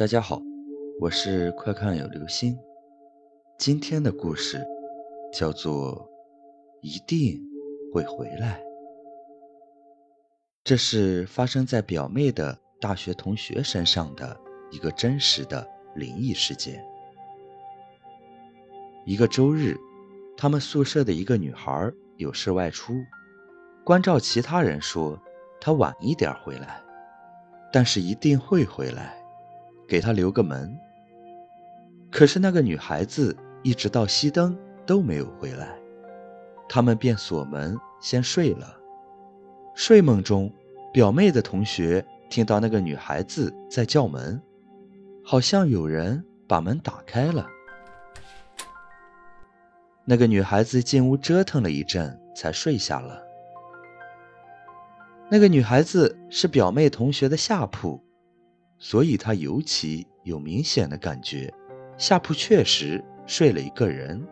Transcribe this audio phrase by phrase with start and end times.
[0.00, 0.40] 大家好，
[0.98, 2.58] 我是快看有流星。
[3.58, 4.66] 今天的故事
[5.30, 6.08] 叫做
[6.80, 7.38] “一定
[7.92, 8.62] 会回来”。
[10.64, 14.34] 这是发生在表妹的大学同学身上的
[14.70, 16.82] 一个真实的灵异事件。
[19.04, 19.76] 一个周日，
[20.34, 22.94] 他们宿舍的一个女孩有事外出，
[23.84, 25.20] 关照其他人说
[25.60, 26.80] 她晚一点回来，
[27.70, 29.19] 但是一定会回来。
[29.90, 30.72] 给他留个门。
[32.12, 35.76] 可是那个女孩子一直到熄灯都没有回来，
[36.68, 38.76] 他们便锁门先睡了。
[39.74, 40.52] 睡梦中，
[40.92, 44.40] 表妹的同学听到那个女孩子在叫门，
[45.24, 47.46] 好像有人把门打开了。
[50.04, 53.20] 那个女孩子进屋折腾了一阵，才睡下了。
[55.28, 58.00] 那个女孩子是表妹同学的下铺。
[58.80, 61.52] 所以他尤其有明显的感觉，
[61.98, 64.26] 下铺确实睡了一个人。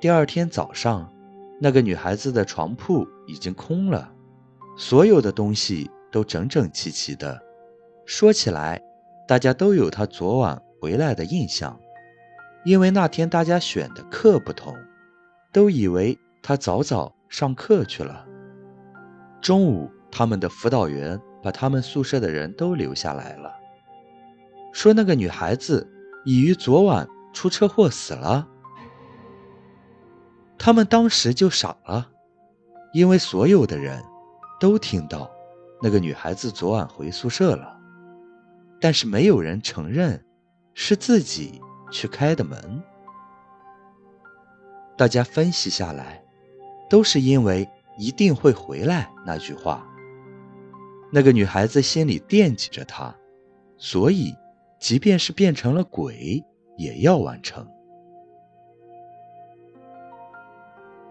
[0.00, 1.12] 第二天早上，
[1.60, 4.10] 那个女孩子的床铺已经空了，
[4.78, 7.38] 所有的东西都整整齐齐的。
[8.06, 8.80] 说起来，
[9.28, 11.78] 大家都有她昨晚回来的印象，
[12.64, 14.74] 因为那天大家选的课不同，
[15.52, 18.26] 都以为她早早上课去了。
[19.42, 21.20] 中午，他们的辅导员。
[21.44, 23.54] 把他们宿舍的人都留下来了，
[24.72, 25.86] 说那个女孩子
[26.24, 28.48] 已于昨晚出车祸死了。
[30.56, 32.10] 他们当时就傻了，
[32.94, 34.02] 因为所有的人
[34.58, 35.30] 都听到
[35.82, 37.78] 那个女孩子昨晚回宿舍了，
[38.80, 40.24] 但是没有人承认
[40.72, 42.82] 是自己去开的门。
[44.96, 46.24] 大家分析下来，
[46.88, 49.86] 都是因为一定会回来那句话。
[51.16, 53.14] 那个女孩子心里惦记着他，
[53.76, 54.34] 所以，
[54.80, 56.42] 即便是变成了鬼，
[56.76, 57.64] 也要完成。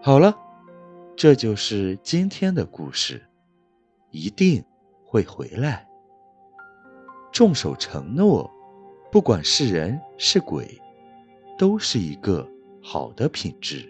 [0.02, 0.36] 好了，
[1.16, 3.24] 这就是今天的故事，
[4.10, 4.62] 一定
[5.06, 5.88] 会回来。
[7.32, 8.50] 重守承诺，
[9.10, 10.78] 不管是人是鬼，
[11.56, 12.46] 都是一个
[12.82, 13.88] 好的品质。